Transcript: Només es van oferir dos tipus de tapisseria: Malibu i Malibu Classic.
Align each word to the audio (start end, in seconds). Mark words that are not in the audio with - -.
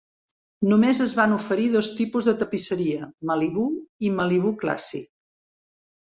Només 0.69 0.99
es 1.03 1.11
van 1.17 1.33
oferir 1.33 1.67
dos 1.73 1.89
tipus 1.99 2.29
de 2.29 2.33
tapisseria: 2.39 3.09
Malibu 3.31 3.65
i 4.09 4.11
Malibu 4.21 4.55
Classic. 4.65 5.05